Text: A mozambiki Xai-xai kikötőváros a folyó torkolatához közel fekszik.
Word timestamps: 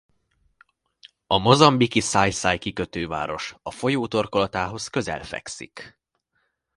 A 1.27 1.37
mozambiki 1.37 1.99
Xai-xai 2.01 2.57
kikötőváros 2.57 3.55
a 3.61 3.71
folyó 3.71 4.07
torkolatához 4.07 4.87
közel 4.87 5.23
fekszik. 5.23 5.99